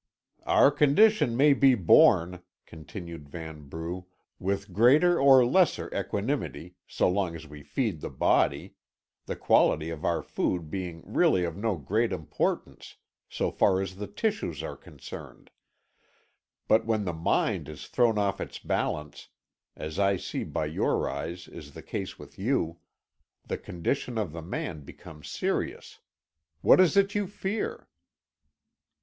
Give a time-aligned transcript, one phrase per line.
[0.47, 4.05] "Our condition may be borne," continued Vanbrugh,
[4.39, 8.73] "with greater or lesser equanimity, so long as we feed the body
[9.27, 12.95] the quality of our food being really of no great importance,
[13.29, 15.51] so far as the tissues are concerned;
[16.67, 19.27] but when the mind is thrown off its balance,
[19.75, 22.79] as I see by your eyes is the case with you,
[23.45, 25.99] the condition of the man becomes serious.
[26.61, 27.87] What is it you fear?"